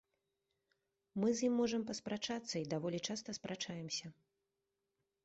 [1.23, 4.07] Мы з ім можам паспрачацца, і даволі часта спрачаемся.